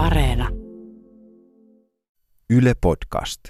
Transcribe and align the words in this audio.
Areena. 0.00 0.48
Yle 2.50 2.74
Podcast. 2.80 3.40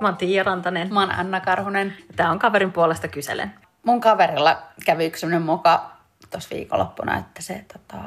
Mä 0.00 0.08
oon 0.08 0.16
Tiia 0.16 0.42
Rantanen. 0.42 0.94
Mä 0.94 1.00
oon 1.00 1.10
Anna 1.10 1.40
Karhunen. 1.40 1.94
Tää 2.16 2.30
on 2.30 2.38
kaverin 2.38 2.72
puolesta 2.72 3.08
kyselen. 3.08 3.54
Mun 3.82 4.00
kaverilla 4.00 4.62
kävi 4.86 5.06
yksi 5.06 5.20
sellainen 5.20 5.46
moka 5.46 5.90
tuossa 6.30 6.54
viikonloppuna, 6.54 7.18
että 7.18 7.42
se 7.42 7.64
tota, 7.72 7.98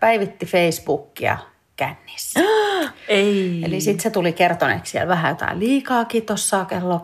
päivitti 0.00 0.46
Facebookia 0.46 1.38
kännissä. 1.80 2.40
Ei. 3.08 3.62
Eli 3.64 3.80
sitten 3.80 4.02
se 4.02 4.10
tuli 4.10 4.32
kertoneeksi 4.32 4.90
siellä 4.90 5.08
vähän 5.08 5.30
jotain 5.30 5.58
liikaakin 5.58 6.26
tuossa 6.26 6.64
kello 6.64 7.02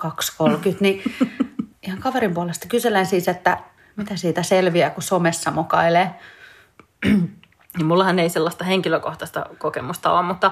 2.30, 0.73 0.77
niin 0.81 1.03
ihan 1.87 1.99
kaverin 1.99 2.35
puolesta 2.35 2.69
kyselen 2.69 3.07
siis, 3.07 3.29
että 3.29 3.59
mitä 3.97 4.17
siitä 4.17 4.43
selviää, 4.43 4.91
kun 4.91 5.03
somessa 5.03 5.51
mokailee. 5.51 6.11
Niin 7.77 7.87
mullahan 7.87 8.19
ei 8.19 8.29
sellaista 8.29 8.65
henkilökohtaista 8.65 9.47
kokemusta 9.59 10.13
ole, 10.13 10.23
mutta 10.23 10.51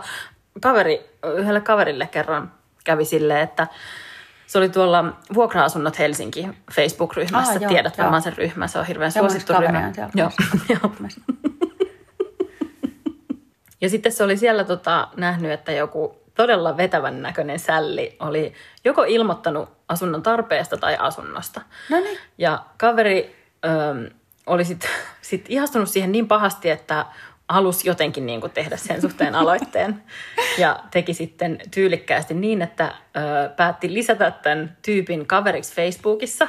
kaveri, 0.60 1.00
yhdelle 1.36 1.60
kaverille 1.60 2.06
kerran 2.06 2.52
kävi 2.84 3.04
silleen, 3.04 3.40
että 3.40 3.66
se 4.46 4.58
oli 4.58 4.68
tuolla 4.68 5.04
Vuokra-asunnot 5.34 5.98
Helsinki 5.98 6.48
Facebook-ryhmässä. 6.72 7.52
Aa, 7.52 7.58
joo, 7.58 7.68
Tiedät 7.68 7.98
joo. 7.98 8.04
varmaan 8.04 8.22
sen 8.22 8.36
ryhmän, 8.36 8.68
se 8.68 8.78
on 8.78 8.86
hirveän 8.86 9.12
suosittu 9.12 9.52
ryhmä. 9.52 9.92
joo. 10.14 10.30
Ja 13.84 13.90
sitten 13.90 14.12
se 14.12 14.24
oli 14.24 14.36
siellä 14.36 14.64
tota, 14.64 15.08
nähnyt, 15.16 15.52
että 15.52 15.72
joku 15.72 16.16
todella 16.34 16.76
vetävän 16.76 17.22
näköinen 17.22 17.58
sälli 17.58 18.16
oli 18.20 18.52
joko 18.84 19.04
ilmoittanut 19.08 19.68
asunnon 19.88 20.22
tarpeesta 20.22 20.76
tai 20.76 20.96
asunnosta. 20.96 21.60
No 21.90 22.00
niin. 22.00 22.18
Ja 22.38 22.64
kaveri 22.76 23.36
ö, 23.64 23.68
oli 24.46 24.64
sitten 24.64 24.90
sit 25.22 25.44
ihastunut 25.48 25.88
siihen 25.88 26.12
niin 26.12 26.28
pahasti, 26.28 26.70
että 26.70 27.06
halusi 27.48 27.88
jotenkin 27.88 28.26
niin 28.26 28.40
kuin 28.40 28.52
tehdä 28.52 28.76
sen 28.76 29.00
suhteen 29.00 29.34
aloitteen. 29.44 30.02
Ja 30.58 30.80
teki 30.90 31.14
sitten 31.14 31.58
tyylikkäästi 31.70 32.34
niin, 32.34 32.62
että 32.62 32.94
ö, 33.16 33.48
päätti 33.48 33.94
lisätä 33.94 34.30
tämän 34.30 34.76
tyypin 34.82 35.26
kaveriksi 35.26 35.74
Facebookissa, 35.74 36.48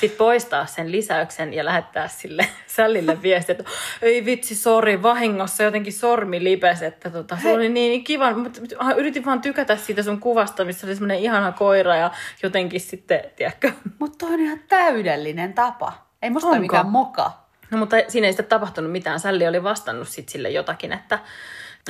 sitten 0.00 0.18
poistaa 0.18 0.66
sen 0.66 0.92
lisäyksen 0.92 1.54
ja 1.54 1.64
lähettää 1.64 2.08
sille 2.08 2.48
sällille 2.76 3.22
viesti, 3.22 3.52
että 3.52 3.64
ei 4.02 4.24
vitsi, 4.24 4.54
sori, 4.54 5.02
vahingossa 5.02 5.62
jotenkin 5.62 5.92
sormi 5.92 6.44
lipes, 6.44 6.82
että 6.82 7.10
tota, 7.10 7.38
se 7.42 7.52
oli 7.52 7.68
niin 7.68 8.04
kiva, 8.04 8.32
mutta 8.32 8.60
yritin 8.96 9.24
vaan 9.24 9.40
tykätä 9.40 9.76
siitä 9.76 10.02
sun 10.02 10.20
kuvasta, 10.20 10.64
missä 10.64 10.86
oli 10.86 10.94
semmoinen 10.94 11.18
ihana 11.18 11.52
koira 11.52 11.96
ja 11.96 12.10
jotenkin 12.42 12.80
sitten, 12.80 13.20
tiedätkö, 13.36 13.72
Mutta 13.98 14.26
on 14.26 14.40
ihan 14.40 14.60
täydellinen 14.68 15.54
tapa. 15.54 15.92
Ei 16.22 16.30
musta 16.30 16.48
ole 16.48 16.58
mikään 16.58 16.88
moka. 16.88 17.43
No 17.70 17.78
mutta 17.78 17.96
siinä 18.08 18.26
ei 18.26 18.32
sitten 18.32 18.46
tapahtunut 18.46 18.92
mitään. 18.92 19.20
Sälli 19.20 19.46
oli 19.46 19.62
vastannut 19.62 20.08
sit 20.08 20.28
sille 20.28 20.50
jotakin, 20.50 20.92
että, 20.92 21.18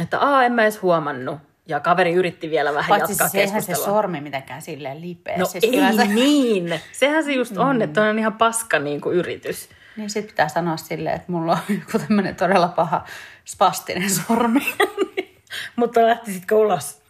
että 0.02 0.18
aa, 0.20 0.44
en 0.44 0.52
mä 0.52 0.62
edes 0.62 0.82
huomannut. 0.82 1.38
Ja 1.66 1.80
kaveri 1.80 2.12
yritti 2.12 2.50
vielä 2.50 2.74
vähän 2.74 2.88
Paitsi 2.88 3.12
jatkaa 3.12 3.28
siis 3.28 3.44
eihän 3.44 3.62
se 3.62 3.66
keskustelua. 3.66 3.98
sormi 3.98 4.20
mitenkään 4.20 4.62
silleen 4.62 5.00
lipeä. 5.00 5.38
no 5.38 5.44
siis 5.44 5.64
ei 5.64 5.96
se, 5.96 6.04
niin. 6.04 6.80
Sehän 6.92 7.24
se 7.24 7.32
just 7.32 7.56
on, 7.56 7.82
että 7.82 8.02
on 8.02 8.18
ihan 8.18 8.32
paska 8.32 8.78
niin 8.78 9.00
kuin 9.00 9.16
yritys. 9.16 9.68
Niin 9.96 10.10
sit 10.10 10.26
pitää 10.26 10.48
sanoa 10.48 10.76
silleen, 10.76 11.16
että 11.16 11.32
mulla 11.32 11.52
on 11.52 11.58
joku 11.86 11.98
tämmönen 11.98 12.36
todella 12.36 12.68
paha 12.68 13.04
spastinen 13.44 14.10
sormi. 14.10 14.74
Mutta 15.76 16.06
lähtisitkö 16.06 16.54
ulos? 16.54 17.02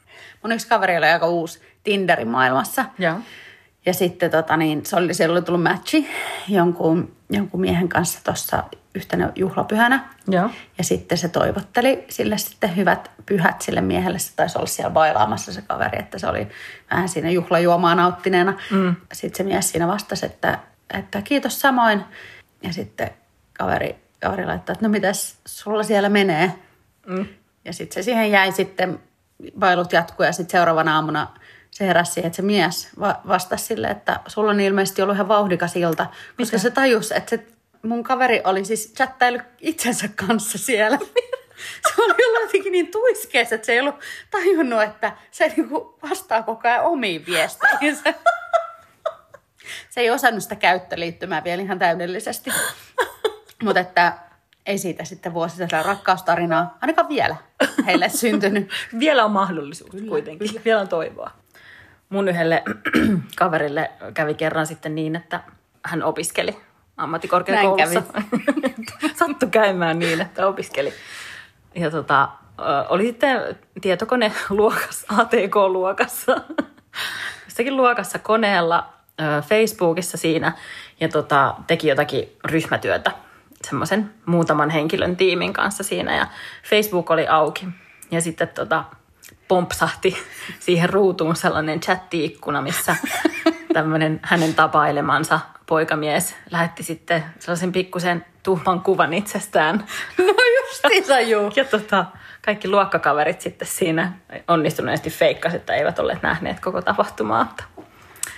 Mun 0.43 0.53
yksi 0.53 0.69
kaveri 0.69 0.97
oli 0.97 1.07
aika 1.07 1.27
uusi 1.29 1.61
Tinderin 1.85 2.29
maailmassa. 2.29 2.85
Joo. 2.99 3.17
Ja 3.87 3.95
sitten 3.95 4.31
tota, 4.31 4.57
niin, 4.57 4.87
se 4.87 4.97
oli, 4.97 5.15
siellä 5.15 5.33
oli 5.33 5.43
tullut 5.43 5.63
matchi 5.63 6.09
jonkun, 6.49 7.17
jonkun 7.31 7.61
miehen 7.61 7.89
kanssa 7.89 8.21
tuossa 8.25 8.65
yhtenä 8.95 9.33
juhlapyhänä. 9.37 10.09
Joo. 10.29 10.51
Ja 10.79 10.85
sitten 10.85 11.19
se 11.19 11.29
toivotteli 11.29 12.05
sille 12.09 12.39
sitten 12.39 12.77
hyvät 12.77 13.11
pyhät 13.27 13.63
sille 13.63 13.81
miehelle. 13.81 14.19
Se 14.19 14.33
taisi 14.37 14.59
olla 14.59 14.67
siellä 14.67 14.91
bailaamassa 14.91 15.53
se 15.53 15.63
kaveri, 15.63 15.99
että 15.99 16.19
se 16.19 16.27
oli 16.27 16.49
vähän 16.91 17.09
siinä 17.09 17.31
juhlajuomaa 17.31 17.95
nauttineena. 17.95 18.55
Mm. 18.71 18.97
Sitten 19.13 19.37
se 19.37 19.53
mies 19.53 19.71
siinä 19.71 19.87
vastasi, 19.87 20.27
että, 20.27 20.59
että 20.95 21.23
kiitos 21.23 21.61
samoin. 21.61 22.05
Ja 22.63 22.73
sitten 22.73 23.11
kaveri, 23.53 23.97
kaveri 24.21 24.47
laittaa, 24.47 24.73
että 24.73 24.87
no 24.87 24.91
mitäs 24.91 25.39
sulla 25.47 25.83
siellä 25.83 26.09
menee? 26.09 26.53
Mm. 27.07 27.27
Ja 27.65 27.73
sitten 27.73 27.95
se 27.95 28.03
siihen 28.03 28.31
jäi 28.31 28.53
sitten, 28.53 29.01
bailut 29.59 29.93
jatkuu 29.93 30.27
ja 30.27 30.33
sitten 30.33 30.59
seuraavana 30.59 30.95
aamuna 30.95 31.29
se 31.75 31.87
heräsi 31.87 32.13
siihen, 32.13 32.27
että 32.27 32.37
se 32.37 32.43
mies 32.43 32.89
va- 33.01 33.21
vastasi 33.29 33.65
sille, 33.65 33.87
että 33.87 34.21
sulla 34.27 34.51
on 34.51 34.61
ilmeisesti 34.61 35.03
ollut 35.03 35.15
ihan 35.15 35.29
vauhdikas 35.29 35.77
ilta, 35.77 36.07
koska 36.37 36.59
se 36.59 36.71
tajusi, 36.71 37.17
että 37.17 37.31
se 37.31 37.47
mun 37.83 38.05
kaveri 38.05 38.41
oli 38.45 38.65
siis 38.65 38.93
chattailu 38.97 39.39
itsensä 39.61 40.09
kanssa 40.15 40.59
siellä. 40.59 40.99
Se 41.89 42.03
oli 42.03 42.25
ollut 42.27 42.43
jotenkin 42.43 42.73
niin 42.73 42.91
tuiskeessa, 42.91 43.55
että 43.55 43.67
se 43.67 43.73
ei 43.73 43.81
ollut 43.81 43.95
tajunnut, 44.31 44.83
että 44.83 45.13
se 45.31 45.53
niinku 45.57 45.99
vastaa 46.11 46.43
koko 46.43 46.69
ajan 46.69 46.85
omiin 46.85 47.27
viesteihinsä. 47.27 48.15
Se 49.91 50.01
ei 50.01 50.11
osannut 50.11 50.43
sitä 50.43 50.57
käyttöliittymää 50.57 51.45
vielä 51.45 51.63
ihan 51.63 51.79
täydellisesti. 51.79 52.51
Mutta 53.65 53.81
että 53.81 54.19
ei 54.67 54.79
siitä 54.79 55.05
sitten 55.05 55.35
vuosisata 55.35 55.83
rakkaustarinaa, 55.83 56.79
ainakaan 56.81 57.09
vielä 57.09 57.37
heille 57.87 58.09
syntynyt. 58.09 58.71
Vielä 58.99 59.25
on 59.25 59.31
mahdollisuus 59.31 59.91
kyllä, 59.91 60.09
kuitenkin. 60.09 60.65
Vielä 60.65 60.81
on 60.81 60.89
toivoa. 60.89 61.44
Mun 62.15 62.29
yhdelle 62.29 62.63
kaverille 63.37 63.91
kävi 64.15 64.35
kerran 64.35 64.67
sitten 64.67 64.95
niin, 64.95 65.17
että 65.17 65.41
hän 65.83 66.03
opiskeli 66.03 66.57
ammattikorkeakoulussa. 66.97 68.03
Sattui 69.19 69.49
käymään 69.51 69.99
niin, 69.99 70.21
että 70.21 70.47
opiskeli. 70.47 70.93
Ja 71.75 71.91
tota, 71.91 72.29
oli 72.89 73.07
sitten 73.07 73.41
tietokoneluokassa, 73.81 75.07
ATK-luokassa, 75.17 76.41
jossakin 77.45 77.77
luokassa 77.77 78.19
koneella 78.19 78.93
Facebookissa 79.49 80.17
siinä 80.17 80.53
ja 81.01 81.09
tota, 81.09 81.55
teki 81.67 81.89
jotakin 81.89 82.37
ryhmätyötä 82.45 83.13
semmoisen 83.69 84.11
muutaman 84.27 84.71
henkilön 84.71 85.17
tiimin 85.17 85.53
kanssa 85.53 85.83
siinä 85.83 86.17
ja 86.17 86.27
Facebook 86.65 87.11
oli 87.11 87.29
auki. 87.29 87.69
Ja 88.11 88.21
sitten 88.21 88.49
tota, 88.49 88.85
pompsahti 89.49 90.17
siihen 90.61 90.91
ruutuun 90.91 91.37
sellainen 91.37 91.81
chatti-ikkuna, 91.81 92.63
missä 92.63 92.97
tämmöinen 93.73 94.21
hänen 94.23 94.55
tapailemansa 94.55 95.41
poikamies 95.67 96.37
lähetti 96.51 96.83
sitten 96.83 97.25
sellaisen 97.39 97.73
pikkusen 97.73 98.25
tuhman 98.43 98.81
kuvan 98.81 99.15
itsestään. 99.15 99.85
No 100.19 100.35
justiinsa 100.61 101.21
juu. 101.21 101.53
Ja 101.57 101.65
tota, 101.65 102.05
kaikki 102.45 102.69
luokkakaverit 102.69 103.41
sitten 103.41 103.69
siinä 103.69 104.13
onnistuneesti 104.49 105.11
feikkasivat, 105.11 105.61
että 105.61 105.75
eivät 105.75 105.99
olleet 105.99 106.23
nähneet 106.23 106.61
koko 106.61 106.83
tapahtumaa. 106.83 107.57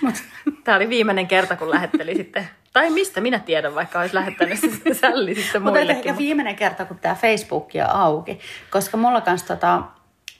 Mutta 0.01 0.19
tämä 0.63 0.77
oli 0.77 0.89
viimeinen 0.89 1.27
kerta, 1.27 1.55
kun 1.55 1.69
lähetteli 1.69 2.15
sitten, 2.15 2.49
tai 2.73 2.89
mistä 2.89 3.21
minä 3.21 3.39
tiedän, 3.39 3.75
vaikka 3.75 3.99
olisi 3.99 4.15
lähettänyt 4.15 4.59
se 4.59 4.93
sälli 4.93 5.35
sitten 5.35 5.61
Mutta 5.61 5.79
muillekin. 5.79 6.07
ehkä 6.07 6.17
viimeinen 6.17 6.55
kerta, 6.55 6.85
kun 6.85 6.99
tämä 6.99 7.15
Facebook 7.15 7.69
on 7.75 7.95
auki. 7.95 8.39
Koska 8.69 8.97
mulla 8.97 9.21
kanssa 9.21 9.47
tota, 9.47 9.83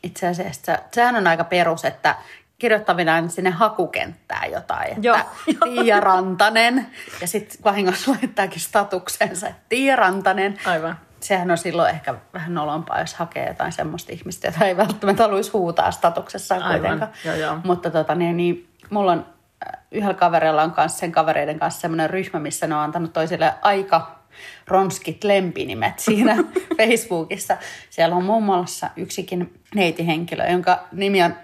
itse 0.03 0.27
asiassa, 0.27 0.77
sehän 0.91 1.15
on 1.15 1.27
aika 1.27 1.43
perus, 1.43 1.85
että 1.85 2.15
kirjoittavina 2.59 3.13
aina 3.13 3.27
sinne 3.29 3.49
hakukenttään 3.49 4.51
jotain, 4.51 4.87
että 4.87 5.07
Joo, 5.07 5.17
Tiia 5.63 5.99
Rantanen. 5.99 6.87
Ja 7.21 7.27
sitten 7.27 7.57
vahingossa 7.63 8.11
laittaakin 8.11 8.59
statuksensa, 8.59 9.47
että 9.47 9.61
Tiia 9.69 9.95
Rantanen. 9.95 10.59
Aivan. 10.65 10.99
Sehän 11.19 11.51
on 11.51 11.57
silloin 11.57 11.89
ehkä 11.89 12.13
vähän 12.33 12.53
nolompaa, 12.53 12.99
jos 12.99 13.13
hakee 13.13 13.47
jotain 13.47 13.71
semmoista 13.71 14.11
ihmistä, 14.11 14.47
jota 14.47 14.65
ei 14.65 14.77
välttämättä 14.77 15.23
haluaisi 15.23 15.51
huutaa 15.51 15.91
statuksessaan 15.91 16.63
Aivan, 16.63 16.79
kuitenkaan. 16.79 17.11
joo, 17.25 17.35
joo. 17.35 17.57
Mutta 17.63 17.91
tota, 17.91 18.15
niin, 18.15 18.37
niin, 18.37 18.69
mulla 18.89 19.11
on 19.11 19.25
äh, 19.67 19.81
yhdellä 19.91 20.13
kaverilla 20.13 20.63
on 20.63 20.71
kanssa 20.71 20.99
sen 20.99 21.11
kavereiden 21.11 21.59
kanssa 21.59 21.81
semmoinen 21.81 22.09
ryhmä, 22.09 22.39
missä 22.39 22.67
ne 22.67 22.75
on 22.75 22.81
antanut 22.81 23.13
toisille 23.13 23.53
aika 23.61 24.19
ronskit 24.67 25.23
lempinimet 25.23 25.99
siinä 25.99 26.35
Facebookissa. 26.77 27.57
Siellä 27.89 28.15
on 28.15 28.23
muun 28.23 28.43
muassa 28.43 28.89
yksikin 28.95 29.53
neitihenkilö, 29.75 30.47
jonka 30.47 30.87
nimi 30.91 31.23
on, 31.23 31.35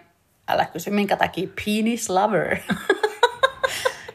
älä 0.47 0.65
kysy 0.65 0.89
minkä 0.89 1.17
takia, 1.17 1.47
Penis 1.65 2.09
Lover. 2.09 2.57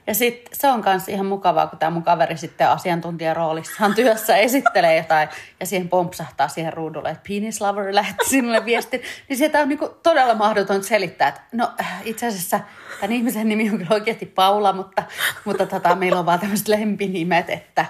Ja 0.08 0.14
sitten 0.14 0.58
se 0.58 0.69
on 0.69 0.82
myös 0.86 1.08
ihan 1.08 1.26
mukavaa, 1.26 1.66
kun 1.66 1.78
tämä 1.78 1.90
mun 1.90 2.02
kaveri 2.02 2.36
sitten 2.36 2.69
asiantuntijaroolissaan 2.69 3.94
työssä 3.94 4.36
esittelee 4.36 4.96
jotain 4.96 5.28
ja 5.60 5.66
siihen 5.66 5.88
pompsahtaa 5.88 6.48
siihen 6.48 6.72
ruudulle, 6.72 7.10
että 7.10 7.28
penis 7.28 7.60
lover 7.60 7.94
lähetti 7.94 8.28
sinulle 8.28 8.64
viestin. 8.64 9.02
Niin 9.28 9.36
sieltä 9.36 9.60
on 9.60 9.69
niinku 9.69 9.88
todella 10.02 10.34
mahdoton 10.34 10.84
selittää, 10.84 11.28
että 11.28 11.40
no 11.52 11.72
itse 12.04 12.26
asiassa 12.26 12.60
tämän 13.00 13.12
ihmisen 13.12 13.48
nimi 13.48 13.70
on 13.70 13.78
kyllä 13.78 13.94
oikeasti 13.94 14.26
Paula, 14.26 14.72
mutta, 14.72 15.02
mutta 15.44 15.66
tota, 15.66 15.94
meillä 15.94 16.19
on 16.19 16.26
vaan 16.26 16.40
tämmöiset 16.40 16.69
lempinimet, 16.69 17.50
että 17.50 17.86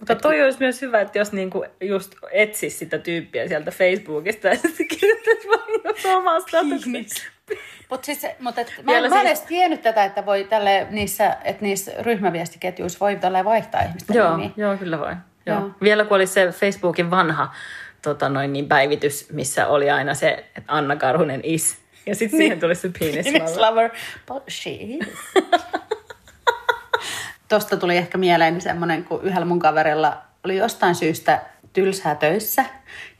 Mutta 0.00 0.14
toi 0.16 0.42
olisi 0.42 0.58
myös 0.60 0.82
hyvä, 0.82 1.00
että 1.00 1.18
jos 1.18 1.32
niinku 1.32 1.64
just 1.80 2.14
etsis 2.32 2.78
sitä 2.78 2.98
tyyppiä 2.98 3.48
sieltä 3.48 3.70
Facebookista 3.70 4.48
ja 4.48 4.56
sitten 4.56 4.88
kirjoittaisi 4.88 5.48
vahingossa 5.48 6.16
omaa 6.16 6.40
statuksesta. 6.40 7.22
Mutta 7.90 8.06
siis, 8.06 8.26
mut 8.38 8.58
et, 8.58 8.74
mä, 8.82 8.96
en, 8.96 9.02
mä 9.02 9.08
siis- 9.08 9.22
edes 9.22 9.40
tiennyt 9.40 9.82
tätä, 9.82 10.04
että 10.04 10.26
voi 10.26 10.44
tälle 10.44 10.86
niissä, 10.90 11.36
että 11.44 11.62
niissä 11.62 11.92
ryhmäviestiketjuissa 11.98 13.00
voi 13.00 13.16
tälle 13.16 13.44
vaihtaa 13.44 13.80
ihmisten 13.82 14.16
Joo, 14.16 14.36
nimiä. 14.36 14.50
joo, 14.56 14.76
kyllä 14.76 14.98
voi. 14.98 15.12
Joo. 15.46 15.58
Joo. 15.60 15.70
Vielä 15.82 16.04
kun 16.04 16.14
oli 16.16 16.26
se 16.26 16.46
Facebookin 16.52 17.10
vanha 17.10 17.54
tota 18.02 18.28
noin, 18.28 18.52
niin 18.52 18.68
päivitys, 18.68 19.32
missä 19.32 19.66
oli 19.66 19.90
aina 19.90 20.14
se, 20.14 20.28
että 20.30 20.62
Anna 20.68 20.96
Karhunen 20.96 21.40
is. 21.42 21.78
Ja 22.06 22.14
sitten 22.14 22.38
siihen 22.38 22.60
tuli 22.60 22.74
se 22.74 22.90
penis 22.98 23.26
Penis 23.32 23.56
lover. 23.56 23.70
lover, 23.70 23.90
but 24.26 24.42
she 24.50 24.70
is. 24.70 25.08
Tuosta 27.50 27.76
tuli 27.76 27.96
ehkä 27.96 28.18
mieleeni 28.18 28.60
semmoinen, 28.60 29.04
kun 29.04 29.22
yhdellä 29.22 29.44
mun 29.44 29.58
kaverilla 29.58 30.22
oli 30.44 30.56
jostain 30.56 30.94
syystä 30.94 31.40
tylsää 31.72 32.14
töissä. 32.14 32.64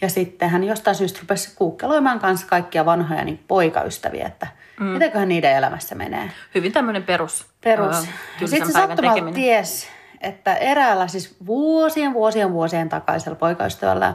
Ja 0.00 0.09
sitten 0.09 0.50
hän 0.50 0.65
jostain 0.65 0.97
syystä 0.97 1.19
rupesi 1.21 1.53
kuukkeloimaan 1.56 2.21
kanssa 2.21 2.47
kaikkia 2.47 2.85
vanhoja 2.85 3.25
niin 3.25 3.44
poikaystäviä, 3.49 4.27
että 4.27 4.47
mm. 4.81 4.87
mitäköhän 4.87 5.29
niiden 5.29 5.53
elämässä 5.53 5.94
menee. 5.94 6.31
Hyvin 6.55 6.73
tämmöinen 6.73 7.03
perus, 7.03 7.47
Perus. 7.61 8.09
Ja 8.41 8.49
sitten 8.49 8.67
se 8.67 8.73
sattumalta 8.73 9.32
ties, 9.32 9.88
että 10.21 10.55
eräällä 10.55 11.09
siis 11.09 11.37
vuosien, 11.47 12.15
vuosien, 12.15 12.53
vuosien 12.53 12.88
takaisella 12.88 13.37
poikaystävällä 13.37 14.15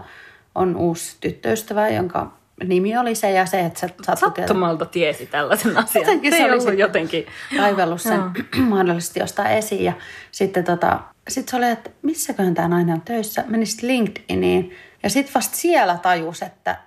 on 0.56 0.76
uusi 0.76 1.18
tyttöystävä, 1.22 1.90
jonka 1.90 2.34
nimi 2.63 2.98
oli 2.98 3.16
se 3.16 3.31
ja 3.31 3.46
se, 3.46 3.60
että 3.60 3.88
tietää- 3.88 4.16
Sattumalta 4.16 4.86
tiesi 4.86 5.25
tällaisen 5.25 5.78
asian. 5.84 6.02
Jotenkin 6.06 6.31
se 6.31 6.38
se 6.38 6.46
oli 6.46 6.60
sitten- 6.62 6.78
jotenkin... 6.80 7.25
kaivellut 7.57 8.02
sen 8.02 8.22
mahdollisesti 8.69 9.19
jostain 9.19 9.52
esiin. 9.57 9.84
Ja 9.84 9.94
sitten 10.31 10.63
tota, 10.63 11.00
sit 11.28 11.50
se 11.50 11.56
oli, 11.56 11.69
että 11.69 11.90
missäköhän 12.02 12.54
tämä 12.54 12.68
nainen 12.68 12.96
on 12.96 13.02
töissä. 13.02 13.44
Meni 13.48 13.66
sitten 13.66 13.88
LinkedIniin 13.90 14.75
ja 15.04 15.10
sitten 15.10 15.34
vasta 15.34 15.56
siellä 15.57 15.98
tajus, 16.02 16.42
että 16.42 16.78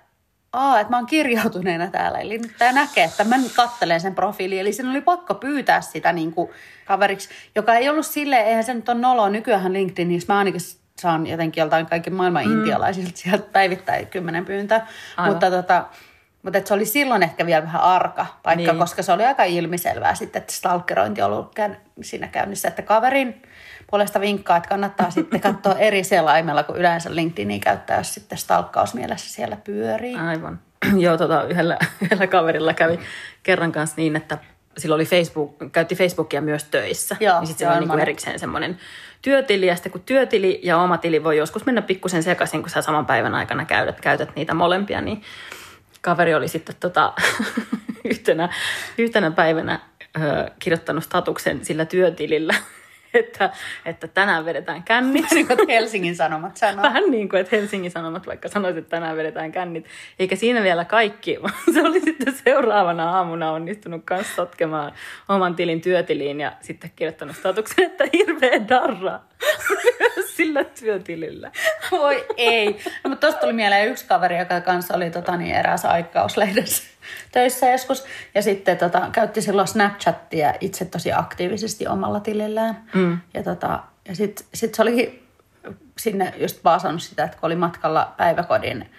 Aa, 0.53 0.79
että 0.79 0.91
mä 0.91 0.97
oon 0.97 1.05
kirjautuneena 1.05 1.87
täällä. 1.87 2.19
Eli 2.19 2.37
nyt 2.37 2.51
tämä 2.57 2.71
näkee, 2.71 3.03
että 3.03 3.23
mä 3.23 3.37
nyt 3.37 3.51
kattelen 3.55 4.01
sen 4.01 4.15
profiili. 4.15 4.59
Eli 4.59 4.73
sen 4.73 4.89
oli 4.89 5.01
pakko 5.01 5.35
pyytää 5.35 5.81
sitä 5.81 6.13
niin 6.13 6.31
kuin 6.31 6.49
kaveriksi, 6.85 7.29
joka 7.55 7.73
ei 7.75 7.89
ollut 7.89 8.05
silleen, 8.05 8.45
eihän 8.45 8.63
se 8.63 8.73
nyt 8.73 8.89
ole 8.89 8.99
noloa. 8.99 9.29
Nykyään 9.29 9.73
LinkedInissä 9.73 10.33
mä 10.33 10.37
ainakin 10.39 10.61
saan 10.99 11.27
jotenkin 11.27 11.61
joltain 11.61 11.85
kaiken 11.85 12.13
maailman 12.13 12.45
mm. 12.45 12.51
intialaisilta 12.51 13.11
sieltä 13.13 13.43
päivittäin 13.51 14.07
kymmenen 14.07 14.45
pyyntöä. 14.45 14.87
Aivan. 15.17 15.33
Mutta 15.33 15.51
tota, 15.51 15.85
mutta 16.43 16.59
se 16.65 16.73
oli 16.73 16.85
silloin 16.85 17.23
ehkä 17.23 17.45
vielä 17.45 17.63
vähän 17.63 17.81
arka 17.81 18.25
paikka, 18.43 18.71
Niin. 18.71 18.79
koska 18.79 19.03
se 19.03 19.11
oli 19.11 19.25
aika 19.25 19.43
ilmiselvää 19.43 20.15
sitten, 20.15 20.39
että 20.39 20.53
stalkerointi 20.53 21.21
on 21.21 21.31
ollut 21.31 21.55
siinä 22.01 22.27
käynnissä, 22.27 22.67
että 22.67 22.81
kaverin 22.81 23.41
puolesta 23.91 24.19
vinkkaa, 24.19 24.57
että 24.57 24.69
kannattaa 24.69 25.11
sitten 25.11 25.41
katsoa 25.41 25.73
eri 25.87 26.03
selaimella, 26.03 26.63
kun 26.63 26.77
yleensä 26.77 27.15
LinkedInia 27.15 27.59
käyttää, 27.59 27.97
jos 27.97 28.13
sitten 28.13 28.37
stalkkausmielessä 28.37 29.33
siellä 29.33 29.57
pyörii. 29.63 30.15
Aivan. 30.15 30.59
Joo, 30.97 31.17
tota, 31.17 31.43
yhdellä, 31.43 31.77
yhdellä 32.01 32.27
kaverilla 32.27 32.73
kävi 32.73 32.99
kerran 33.43 33.71
kanssa 33.71 33.95
niin, 33.97 34.15
että 34.15 34.37
sillä 34.79 34.95
oli 34.95 35.05
Facebook, 35.05 35.55
käytti 35.71 35.95
Facebookia 35.95 36.41
myös 36.41 36.63
töissä. 36.63 37.15
Joo, 37.19 37.39
niin 37.39 37.47
sitten 37.47 37.67
sillä 37.67 37.81
on 37.81 37.89
niin 37.89 37.99
erikseen 37.99 38.39
semmoinen 38.39 38.77
työtili, 39.21 39.67
ja 39.67 39.75
sitten 39.75 39.91
kun 39.91 40.01
työtili 40.01 40.59
ja 40.63 40.77
oma 40.77 40.97
tili 40.97 41.23
voi 41.23 41.37
joskus 41.37 41.65
mennä 41.65 41.81
pikkusen 41.81 42.23
sekaisin, 42.23 42.61
kun 42.61 42.69
sä 42.69 42.81
saman 42.81 43.05
päivän 43.05 43.35
aikana 43.35 43.65
käytät, 43.65 44.01
käytät 44.01 44.35
niitä 44.35 44.53
molempia, 44.53 45.01
niin 45.01 45.21
kaveri 46.01 46.35
oli 46.35 46.47
sitten 46.47 46.75
tota, 46.79 47.13
yhtenä, 48.11 48.49
yhtenä 48.97 49.31
päivänä 49.31 49.79
ö, 50.17 50.51
kirjoittanut 50.59 51.03
statuksen 51.03 51.65
sillä 51.65 51.85
työtilillä, 51.85 52.55
että, 53.13 53.49
että 53.85 54.07
tänään 54.07 54.45
vedetään 54.45 54.83
kännit. 54.83 55.25
Niin 55.31 55.47
kuin 55.47 55.67
Helsingin 55.67 56.15
Sanomat 56.15 56.57
sanoo. 56.57 56.83
Vähän 56.83 57.11
niin 57.11 57.29
kuin, 57.29 57.41
että 57.41 57.55
Helsingin 57.55 57.91
Sanomat 57.91 58.27
vaikka 58.27 58.47
sanoisi, 58.47 58.79
että 58.79 58.89
tänään 58.89 59.17
vedetään 59.17 59.51
kännit. 59.51 59.85
Eikä 60.19 60.35
siinä 60.35 60.63
vielä 60.63 60.85
kaikki, 60.85 61.37
vaan 61.43 61.53
se 61.73 61.81
oli 61.81 61.99
sitten 61.99 62.33
seuraavana 62.33 63.11
aamuna 63.11 63.51
onnistunut 63.51 64.01
kanssa 64.05 64.35
sotkemaan 64.35 64.91
oman 65.29 65.55
tilin 65.55 65.81
työtiliin 65.81 66.39
ja 66.39 66.51
sitten 66.61 66.91
kirjoittanut 66.95 67.35
statuksen, 67.35 67.85
että 67.85 68.03
hirveä 68.13 68.67
darra 68.69 69.19
sillä 70.39 70.63
työtilillä. 70.63 71.51
Voi 71.91 72.25
ei. 72.37 72.79
No, 73.03 73.09
mutta 73.09 73.27
tuosta 73.27 73.41
tuli 73.41 73.53
mieleen 73.53 73.87
yksi 73.87 74.05
kaveri, 74.05 74.37
joka 74.37 74.61
kanssa 74.61 74.95
oli 74.95 75.09
tota, 75.11 75.37
niin, 75.37 75.55
eräässä 75.55 75.89
aikakauslehdessä 75.89 76.83
töissä 77.31 77.71
joskus. 77.71 78.05
Ja 78.35 78.41
sitten 78.41 78.77
tota, 78.77 79.09
käytti 79.11 79.41
silloin 79.41 79.67
Snapchattia 79.67 80.53
itse 80.61 80.85
tosi 80.85 81.11
aktiivisesti 81.13 81.87
omalla 81.87 82.19
tilillään. 82.19 82.83
Mm. 82.93 83.17
Ja, 83.33 83.43
tota, 83.43 83.79
ja 84.07 84.15
sitten 84.15 84.45
sit 84.53 84.75
se 84.75 84.81
oli 84.81 85.23
sinne 85.97 86.33
just 86.37 86.63
paasannut 86.63 87.01
sitä, 87.01 87.23
että 87.23 87.37
kun 87.37 87.47
oli 87.47 87.55
matkalla 87.55 88.13
päiväkodin 88.17 88.89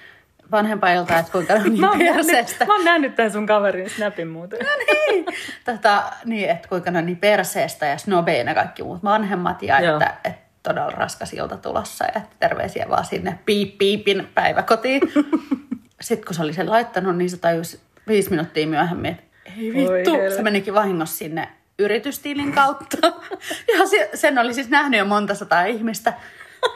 vanhempailta, 0.50 1.18
että 1.18 1.32
kuinka 1.32 1.54
niin 1.58 1.80
Mä 1.80 1.90
oon, 1.90 1.98
nähnyt, 1.98 2.26
perseestä. 2.26 2.64
mä 2.64 2.74
oon 2.74 2.84
nähnyt 2.84 3.14
tämän 3.14 3.32
sun 3.32 3.46
kaverin 3.46 3.90
snapin 3.90 4.28
muuten. 4.28 4.58
niin, 4.86 5.26
tota, 5.64 6.02
niin, 6.24 6.50
että 6.50 6.68
kuinka 6.68 6.90
ne 6.90 6.98
on 6.98 7.06
niin 7.06 7.16
perseestä 7.18 7.86
ja 7.86 7.98
snobeina 7.98 8.54
kaikki 8.54 8.82
muut 8.82 9.04
vanhemmat 9.04 9.62
ja 9.62 9.80
Joo. 9.80 9.92
että, 9.92 10.14
että 10.24 10.49
todella 10.62 10.90
raskas 10.90 11.32
ilta 11.32 11.56
tulossa 11.56 12.04
ja 12.04 12.12
että 12.16 12.36
terveisiä 12.38 12.86
vaan 12.88 13.04
sinne 13.04 13.38
piip 13.46 13.78
piipin 13.78 14.28
päiväkotiin. 14.34 15.00
Sitten 16.00 16.26
kun 16.26 16.34
se 16.34 16.42
oli 16.42 16.52
sen 16.52 16.70
laittanut, 16.70 17.16
niin 17.16 17.30
se 17.30 17.36
tajusi 17.36 17.80
viisi 18.08 18.30
minuuttia 18.30 18.66
myöhemmin, 18.66 19.12
että 19.12 19.24
ei 19.58 19.74
vittu, 19.74 20.12
helvetti. 20.12 20.36
se 20.36 20.42
menikin 20.42 20.74
vahingossa 20.74 21.16
sinne 21.16 21.48
yritystilin 21.78 22.52
kautta. 22.52 23.06
ja 23.78 23.86
se, 23.86 24.10
sen 24.14 24.38
oli 24.38 24.54
siis 24.54 24.68
nähnyt 24.68 24.98
jo 24.98 25.04
monta 25.04 25.34
sataa 25.34 25.64
ihmistä. 25.64 26.12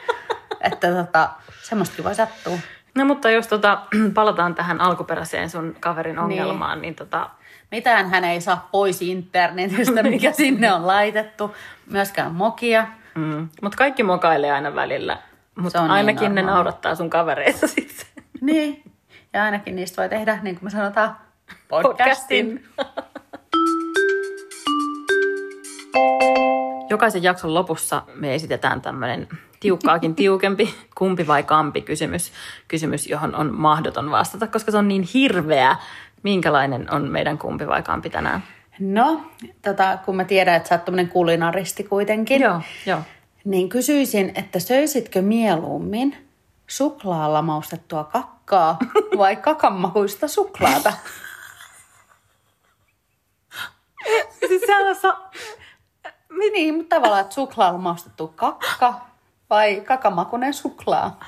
että 0.61 0.93
tota, 0.93 1.31
semmoistakin 1.63 2.05
voi 2.05 2.15
sattua. 2.15 2.59
No 2.95 3.05
mutta 3.05 3.31
jos 3.31 3.47
tota, 3.47 3.83
palataan 4.15 4.55
tähän 4.55 4.81
alkuperäiseen 4.81 5.51
sun 5.51 5.77
kaverin 5.81 6.19
ongelmaan, 6.19 6.79
niin, 6.79 6.83
niin 6.83 6.95
tota, 6.95 7.31
Mitään 7.75 8.11
hän 8.11 8.25
ei 8.25 8.41
saa 8.41 8.69
pois 8.73 9.03
internetistä, 9.03 10.03
mikä 10.03 10.33
sinne 10.33 10.73
on 10.73 10.87
laitettu. 10.87 11.57
Myöskään 11.91 12.35
mokia. 12.35 12.87
Mm. 13.15 13.49
Mutta 13.63 13.79
kaikki 13.79 14.03
mokailee 14.03 14.53
aina 14.53 14.75
välillä. 14.75 15.19
Mutta 15.59 15.81
niin 15.83 15.91
ainakin 15.91 16.35
ne 16.35 16.43
normaali. 16.43 16.57
naurattaa 16.57 16.95
sun 16.95 17.11
kavereita 17.11 17.67
sitten. 17.77 18.25
Niin. 18.41 18.83
Ja 19.33 19.45
ainakin 19.45 19.77
niistä 19.77 20.03
voi 20.03 20.09
tehdä, 20.09 20.39
niin 20.43 20.55
kuin 20.55 20.65
me 20.65 20.71
sanotaan, 20.71 21.17
Podcastin. 21.69 22.65
Jokaisen 26.91 27.23
jakson 27.23 27.55
lopussa 27.55 28.03
me 28.15 28.35
esitetään 28.35 28.81
tämmöinen 28.81 29.29
tiukkaakin 29.61 30.15
tiukempi 30.25 30.75
kumpi 30.95 31.27
vai 31.27 31.43
kampi 31.43 31.81
kysymys, 31.81 32.33
kysymys, 32.69 33.07
johon 33.07 33.35
on 33.35 33.55
mahdoton 33.55 34.11
vastata, 34.11 34.47
koska 34.47 34.71
se 34.71 34.79
on 34.79 34.89
niin 34.89 35.03
hirveä. 35.15 35.77
Minkälainen 36.23 36.93
on 36.95 37.11
meidän 37.11 37.39
kumpi 37.39 37.67
vai 37.67 37.83
kampi 37.83 38.11
tänään? 38.11 38.43
No, 38.81 39.21
tota, 39.63 39.99
kun 40.05 40.17
mä 40.17 40.25
tiedän, 40.25 40.55
että 40.55 40.69
sä 40.69 40.75
oot 40.75 40.85
tämmönen 40.85 41.09
kulinaristi 41.09 41.85
kuitenkin, 41.85 42.41
Joo, 42.43 42.61
joo. 42.87 43.01
niin 43.45 43.69
kysyisin, 43.69 44.33
että 44.35 44.59
söisitkö 44.59 45.23
mieluummin 45.23 46.29
suklaalla 46.67 47.43
maustettua 47.43 48.05
kakkaa 48.05 48.79
vai 49.19 49.37
kakanmakuista 49.37 50.29
suklaata? 50.29 50.93
Siis 54.49 54.63
on 54.89 54.95
sa- 54.97 55.31
niin, 56.53 56.75
mutta 56.75 56.97
tavallaan, 56.97 57.21
että 57.21 57.35
suklaalla 57.35 57.79
maustettu 57.79 58.29
kakka 58.29 59.01
vai 59.51 59.81
kakamakuinen 59.81 60.55
suklaa? 60.55 61.21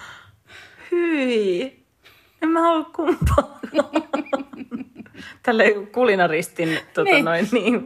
Hyi. 0.90 1.86
En 2.42 2.48
mä 2.48 2.60
halua 2.62 2.84
kumpaa. 2.84 3.58
Tälle 5.42 5.64
kulinaristin 5.92 6.78
tota 6.94 7.10
Niin. 7.10 7.24
noin, 7.24 7.48
niin, 7.52 7.82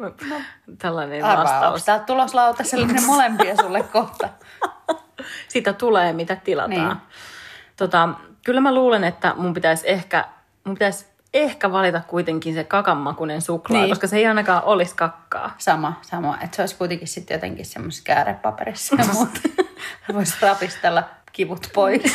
tällainen 0.79 1.25
Arvaa, 1.25 1.45
vastaus. 1.45 1.85
täältä 1.85 2.05
tulos 2.05 2.35
lautaselle 2.35 2.87
molempia 3.07 3.57
sulle 3.57 3.83
kohta? 3.83 4.29
Sitä 5.49 5.73
tulee, 5.73 6.13
mitä 6.13 6.37
tilataan. 6.37 6.71
Niin. 6.89 6.97
Tota, 7.77 8.09
kyllä 8.45 8.61
mä 8.61 8.75
luulen, 8.75 9.05
että 9.05 9.35
mun 9.37 9.55
pitäisi 9.55 9.91
ehkä, 9.91 10.25
mun 10.65 10.75
pitäisi 10.75 11.07
ehkä 11.35 11.73
valita 11.73 12.01
kuitenkin 12.09 12.55
se 12.55 12.65
kakanmakuinen 12.65 13.43
suklaa, 13.43 13.81
niin. 13.81 13.91
koska 13.91 14.07
se 14.07 14.17
ei 14.17 14.27
ainakaan 14.27 14.63
olisi 14.65 14.95
kakkaa. 14.97 15.55
Sama, 15.59 16.01
sama. 16.03 16.39
Että 16.41 16.57
se 16.57 16.63
olisi 16.63 16.77
kuitenkin 16.77 17.09
sitten 17.09 17.35
jotenkin 17.35 17.67
semmoisessa 17.67 18.05
käärepaperissa 18.05 18.97
ja 18.99 19.05
muuta. 19.13 19.41
Voisi 20.15 20.35
rapistella 20.43 21.03
kivut 21.33 21.67
pois. 21.75 22.03